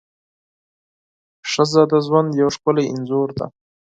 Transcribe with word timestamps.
ښځه 1.51 1.81
د 1.91 1.93
ژوند 2.05 2.29
یو 2.41 2.49
ښکلی 2.55 2.85
انځور 2.93 3.29
ده. 3.37 3.45